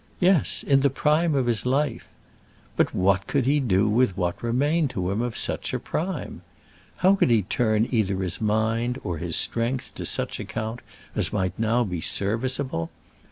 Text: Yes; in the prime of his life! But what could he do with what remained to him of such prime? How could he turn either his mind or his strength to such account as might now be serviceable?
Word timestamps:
Yes; 0.19 0.63
in 0.63 0.81
the 0.81 0.89
prime 0.89 1.35
of 1.35 1.45
his 1.45 1.63
life! 1.63 2.07
But 2.75 2.91
what 2.95 3.27
could 3.27 3.45
he 3.45 3.59
do 3.59 3.87
with 3.87 4.17
what 4.17 4.41
remained 4.41 4.89
to 4.89 5.11
him 5.11 5.21
of 5.21 5.37
such 5.37 5.75
prime? 5.83 6.41
How 6.97 7.13
could 7.13 7.29
he 7.29 7.43
turn 7.43 7.87
either 7.91 8.15
his 8.23 8.41
mind 8.41 8.99
or 9.03 9.19
his 9.19 9.35
strength 9.35 9.93
to 9.93 10.05
such 10.07 10.39
account 10.39 10.79
as 11.15 11.31
might 11.31 11.53
now 11.59 11.83
be 11.83 12.01
serviceable? 12.01 12.89